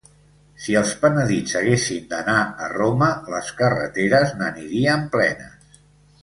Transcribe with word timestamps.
Si 0.61 0.77
els 0.79 0.93
penedits 1.01 1.53
haguessin 1.59 2.07
d'anar 2.13 2.37
a 2.67 2.71
Roma, 2.71 3.11
les 3.35 3.53
carreteres 3.61 4.35
n'anirien 4.41 5.07
plenes. 5.19 5.79